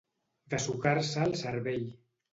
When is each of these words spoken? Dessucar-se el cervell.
Dessucar-se 0.53 1.27
el 1.27 1.39
cervell. 1.43 1.89